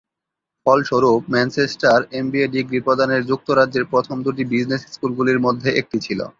[0.65, 6.19] ফলস্বরূপ, Manchester MBA degree প্রদানের যুক্তরাজ্যের প্রথম দুটি বিজনেস স্কুলগুলির মধ্যে একটি ছিল।